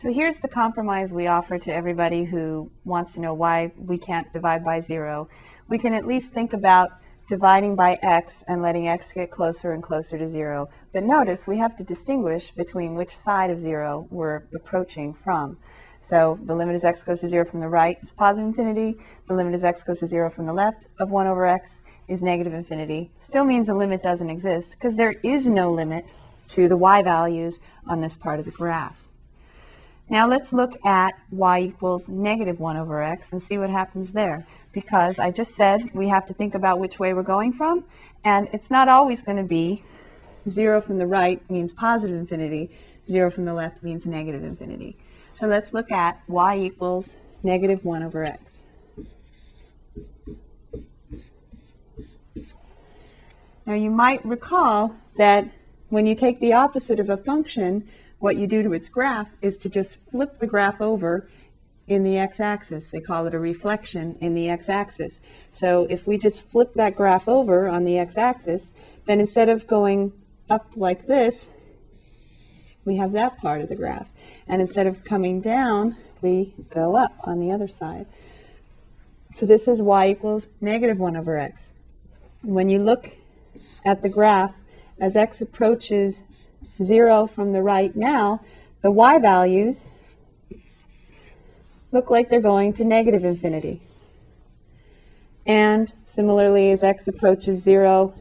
So 0.00 0.10
here's 0.10 0.38
the 0.38 0.48
compromise 0.48 1.12
we 1.12 1.26
offer 1.26 1.58
to 1.58 1.74
everybody 1.74 2.24
who 2.24 2.70
wants 2.86 3.12
to 3.12 3.20
know 3.20 3.34
why 3.34 3.70
we 3.76 3.98
can't 3.98 4.32
divide 4.32 4.64
by 4.64 4.80
zero. 4.80 5.28
We 5.68 5.76
can 5.76 5.92
at 5.92 6.06
least 6.06 6.32
think 6.32 6.54
about 6.54 6.92
dividing 7.28 7.76
by 7.76 7.98
x 8.00 8.42
and 8.48 8.62
letting 8.62 8.88
x 8.88 9.12
get 9.12 9.30
closer 9.30 9.74
and 9.74 9.82
closer 9.82 10.16
to 10.16 10.26
zero. 10.26 10.70
But 10.94 11.04
notice 11.04 11.46
we 11.46 11.58
have 11.58 11.76
to 11.76 11.84
distinguish 11.84 12.50
between 12.50 12.94
which 12.94 13.14
side 13.14 13.50
of 13.50 13.60
zero 13.60 14.06
we're 14.10 14.44
approaching 14.54 15.12
from. 15.12 15.58
So 16.00 16.38
the 16.44 16.54
limit 16.54 16.76
as 16.76 16.84
x 16.86 17.02
goes 17.02 17.20
to 17.20 17.28
0 17.28 17.44
from 17.44 17.60
the 17.60 17.68
right 17.68 17.98
is 18.00 18.10
positive 18.10 18.48
infinity. 18.48 18.96
The 19.28 19.34
limit 19.34 19.52
as 19.52 19.64
x 19.64 19.82
goes 19.82 20.00
to 20.00 20.06
0 20.06 20.30
from 20.30 20.46
the 20.46 20.54
left 20.54 20.86
of 20.98 21.10
1 21.10 21.26
over 21.26 21.44
x 21.44 21.82
is 22.08 22.22
negative 22.22 22.54
infinity. 22.54 23.10
Still 23.18 23.44
means 23.44 23.66
the 23.66 23.74
limit 23.74 24.02
doesn't 24.02 24.30
exist 24.30 24.70
because 24.70 24.96
there 24.96 25.16
is 25.22 25.46
no 25.46 25.70
limit 25.70 26.06
to 26.48 26.68
the 26.68 26.76
y 26.78 27.02
values 27.02 27.60
on 27.86 28.00
this 28.00 28.16
part 28.16 28.38
of 28.38 28.46
the 28.46 28.50
graph. 28.50 29.09
Now 30.10 30.26
let's 30.26 30.52
look 30.52 30.84
at 30.84 31.14
y 31.30 31.60
equals 31.60 32.08
negative 32.08 32.58
1 32.58 32.76
over 32.76 33.00
x 33.00 33.30
and 33.30 33.40
see 33.40 33.56
what 33.58 33.70
happens 33.70 34.10
there. 34.10 34.44
Because 34.72 35.20
I 35.20 35.30
just 35.30 35.54
said 35.54 35.94
we 35.94 36.08
have 36.08 36.26
to 36.26 36.34
think 36.34 36.56
about 36.56 36.80
which 36.80 36.98
way 36.98 37.14
we're 37.14 37.22
going 37.22 37.52
from, 37.52 37.84
and 38.24 38.48
it's 38.52 38.72
not 38.72 38.88
always 38.88 39.22
going 39.22 39.38
to 39.38 39.44
be 39.44 39.84
0 40.48 40.80
from 40.80 40.98
the 40.98 41.06
right 41.06 41.48
means 41.48 41.72
positive 41.72 42.16
infinity, 42.16 42.70
0 43.08 43.30
from 43.30 43.44
the 43.44 43.54
left 43.54 43.84
means 43.84 44.04
negative 44.04 44.42
infinity. 44.42 44.96
So 45.32 45.46
let's 45.46 45.72
look 45.72 45.92
at 45.92 46.20
y 46.26 46.58
equals 46.58 47.16
negative 47.44 47.84
1 47.84 48.02
over 48.02 48.24
x. 48.24 48.64
Now 53.64 53.74
you 53.74 53.90
might 53.90 54.24
recall 54.26 54.96
that 55.18 55.48
when 55.88 56.06
you 56.06 56.16
take 56.16 56.40
the 56.40 56.52
opposite 56.52 56.98
of 56.98 57.08
a 57.08 57.16
function, 57.16 57.88
what 58.20 58.36
you 58.36 58.46
do 58.46 58.62
to 58.62 58.72
its 58.72 58.88
graph 58.88 59.34
is 59.42 59.58
to 59.58 59.68
just 59.68 59.96
flip 60.10 60.38
the 60.38 60.46
graph 60.46 60.80
over 60.80 61.28
in 61.88 62.04
the 62.04 62.16
x-axis. 62.18 62.90
They 62.90 63.00
call 63.00 63.26
it 63.26 63.34
a 63.34 63.38
reflection 63.38 64.16
in 64.20 64.34
the 64.34 64.48
x-axis. 64.48 65.20
So 65.50 65.86
if 65.90 66.06
we 66.06 66.18
just 66.18 66.42
flip 66.42 66.74
that 66.74 66.94
graph 66.94 67.26
over 67.26 67.68
on 67.68 67.84
the 67.84 67.98
x-axis, 67.98 68.70
then 69.06 69.18
instead 69.18 69.48
of 69.48 69.66
going 69.66 70.12
up 70.48 70.66
like 70.76 71.06
this, 71.06 71.50
we 72.84 72.96
have 72.96 73.12
that 73.12 73.38
part 73.38 73.60
of 73.60 73.68
the 73.68 73.74
graph. 73.74 74.08
And 74.46 74.60
instead 74.60 74.86
of 74.86 75.04
coming 75.04 75.40
down, 75.40 75.96
we 76.22 76.54
go 76.72 76.96
up 76.96 77.12
on 77.24 77.40
the 77.40 77.50
other 77.50 77.68
side. 77.68 78.06
So 79.32 79.46
this 79.46 79.66
is 79.66 79.80
y 79.80 80.08
equals 80.08 80.46
negative 80.60 80.98
1 80.98 81.16
over 81.16 81.38
x. 81.38 81.72
When 82.42 82.68
you 82.68 82.78
look 82.78 83.10
at 83.84 84.02
the 84.02 84.08
graph, 84.08 84.54
as 85.00 85.16
x 85.16 85.40
approaches 85.40 86.24
0 86.82 87.26
from 87.26 87.52
the 87.52 87.62
right 87.62 87.94
now, 87.94 88.40
the 88.82 88.90
y 88.90 89.18
values 89.18 89.88
look 91.92 92.10
like 92.10 92.30
they're 92.30 92.40
going 92.40 92.72
to 92.74 92.84
negative 92.84 93.24
infinity. 93.24 93.80
And 95.46 95.92
similarly, 96.04 96.70
as 96.70 96.82
x 96.82 97.08
approaches 97.08 97.62
0 97.62 98.14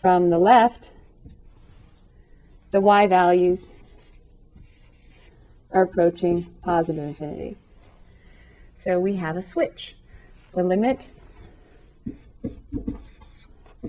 from 0.00 0.30
the 0.30 0.38
left, 0.38 0.94
the 2.70 2.80
y 2.80 3.06
values 3.06 3.74
are 5.72 5.82
approaching 5.82 6.44
positive 6.62 7.04
infinity. 7.04 7.56
So 8.74 8.98
we 8.98 9.16
have 9.16 9.36
a 9.36 9.42
switch. 9.42 9.94
The 10.54 10.64
limit 10.64 11.12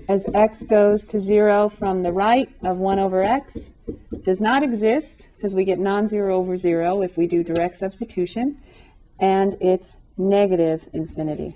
as 0.08 0.26
x 0.34 0.62
goes 0.62 1.04
to 1.04 1.20
0 1.20 1.68
from 1.68 2.02
the 2.02 2.12
right 2.12 2.48
of 2.62 2.78
1 2.78 2.98
over 2.98 3.22
x 3.22 3.74
does 4.22 4.40
not 4.40 4.62
exist 4.62 5.28
because 5.36 5.54
we 5.54 5.64
get 5.64 5.78
non-zero 5.78 6.36
over 6.36 6.56
0 6.56 7.02
if 7.02 7.16
we 7.16 7.26
do 7.26 7.42
direct 7.42 7.76
substitution, 7.76 8.56
and 9.20 9.56
it's 9.60 9.96
negative 10.16 10.88
infinity. 10.92 11.54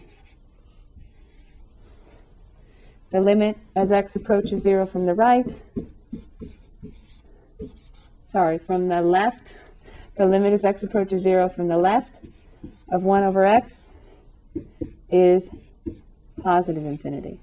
The 3.11 3.21
limit 3.21 3.57
as 3.75 3.93
x 3.93 4.17
approaches 4.17 4.63
0 4.63 4.87
from 4.87 5.07
the 5.07 5.15
right 5.15 5.51
sorry, 8.27 8.59
from 8.59 8.89
the 8.89 9.01
left, 9.01 9.55
the 10.17 10.27
limit 10.27 10.53
as 10.53 10.63
x 10.63 10.83
approaches 10.83 11.23
0 11.23 11.49
from 11.49 11.69
the 11.69 11.79
left 11.79 12.23
of 12.91 13.03
1 13.03 13.23
over 13.23 13.47
x 13.47 13.95
is 15.11 15.55
positive 16.43 16.85
infinity. 16.85 17.41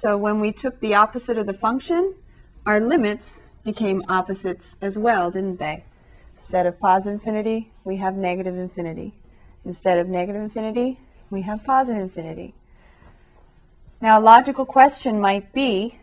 So 0.00 0.16
when 0.16 0.40
we 0.40 0.50
took 0.50 0.80
the 0.80 0.94
opposite 0.94 1.36
of 1.36 1.44
the 1.44 1.52
function, 1.52 2.14
our 2.64 2.80
limits 2.80 3.42
became 3.64 4.02
opposites 4.08 4.78
as 4.80 4.96
well, 4.96 5.30
didn't 5.30 5.58
they? 5.58 5.84
Instead 6.36 6.64
of 6.64 6.80
positive 6.80 7.20
infinity, 7.20 7.70
we 7.84 7.96
have 7.96 8.14
negative 8.16 8.56
infinity. 8.56 9.12
Instead 9.62 9.98
of 9.98 10.08
negative 10.08 10.40
infinity, 10.40 10.98
we 11.28 11.42
have 11.42 11.62
positive 11.64 12.00
infinity. 12.00 12.54
Now, 14.00 14.18
a 14.18 14.22
logical 14.22 14.64
question 14.64 15.20
might 15.20 15.52
be 15.52 15.98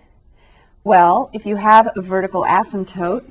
well, 0.84 1.32
if 1.34 1.48
you 1.48 1.56
have 1.56 1.90
a 1.96 2.02
vertical 2.02 2.44
asymptote, 2.44 3.28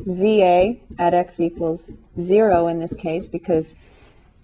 VA 0.00 0.76
at 0.98 1.14
x 1.14 1.40
equals 1.40 1.90
0 2.20 2.66
in 2.66 2.80
this 2.80 2.94
case, 2.94 3.24
because 3.24 3.76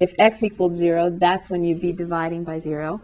if 0.00 0.14
x 0.19 0.43
equals 0.43 0.78
0, 0.78 1.10
that's 1.10 1.50
when 1.50 1.62
you'd 1.62 1.82
be 1.82 1.93
dividing 1.93 2.43
by 2.43 2.59
0. 2.59 3.03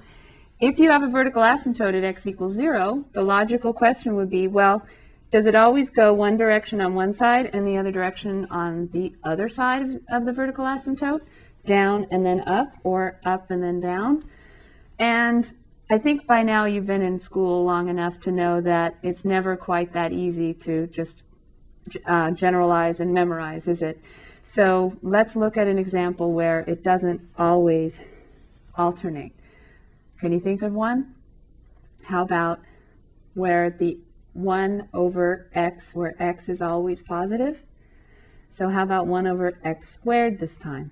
If 0.61 0.79
you 0.79 0.91
have 0.91 1.03
a 1.03 1.09
vertical 1.09 1.41
asymptote 1.41 1.97
at 1.97 2.05
x 2.05 2.27
equals 2.27 2.53
0, 2.53 3.07
the 3.13 3.23
logical 3.23 3.73
question 3.73 4.15
would 4.17 4.29
be, 4.29 4.47
well, 4.47 4.87
does 5.31 5.47
it 5.47 5.55
always 5.55 5.89
go 5.89 6.13
one 6.13 6.37
direction 6.37 6.83
on 6.83 6.95
one 6.95 7.15
side 7.15 7.49
and 7.55 7.67
the 7.67 7.79
other 7.79 7.91
direction 7.91 8.47
on 8.51 8.89
the 8.93 9.15
other 9.25 9.49
side 9.49 9.81
of, 9.81 9.97
of 10.11 10.27
the 10.27 10.35
vertical 10.35 10.67
asymptote? 10.67 11.23
Down 11.65 12.07
and 12.11 12.27
then 12.27 12.41
up, 12.47 12.75
or 12.85 13.19
up 13.25 13.51
and 13.51 13.63
then 13.63 13.81
down? 13.81 14.23
And 14.99 15.51
I 15.89 15.97
think 15.97 16.27
by 16.27 16.43
now 16.43 16.67
you've 16.67 16.87
been 16.87 17.03
in 17.03 17.21
school 17.21 17.65
long 17.65 17.89
enough 17.89 18.21
to 18.21 18.31
know 18.31 18.61
that 18.61 18.97
it's 19.03 19.25
never 19.25 19.57
quite 19.57 19.95
that 19.95 20.13
easy 20.13 20.53
to 20.55 20.87
just 20.89 21.23
uh, 22.05 22.33
generalize 22.33 23.01
and 23.01 23.15
memorize, 23.15 23.67
is 23.67 23.81
it? 23.81 23.99
So 24.43 24.95
let's 25.01 25.35
look 25.35 25.57
at 25.57 25.69
an 25.69 25.79
example 25.79 26.35
where 26.35 26.61
it 26.61 26.83
doesn't 26.83 27.23
always 27.39 28.01
alternate. 28.77 29.33
Can 30.21 30.33
you 30.33 30.41
think 30.41 30.61
of 30.61 30.75
one? 30.75 31.15
How 32.05 32.23
about 32.23 32.61
where 33.33 33.71
the 33.71 33.99
1 34.35 34.89
over 34.93 35.49
x, 35.55 35.95
where 35.95 36.15
x 36.23 36.49
is 36.51 36.61
always 36.61 37.01
positive? 37.01 37.63
So 38.51 38.69
how 38.69 38.83
about 38.83 39.07
1 39.07 39.27
over 39.27 39.59
x 39.65 39.89
squared 39.89 40.39
this 40.39 40.59
time? 40.59 40.91